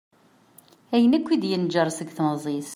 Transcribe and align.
Ayen 0.93 1.15
akk 1.17 1.27
i 1.29 1.37
d-yenǧer 1.41 1.87
deg 1.99 2.09
temẓi-s. 2.17 2.69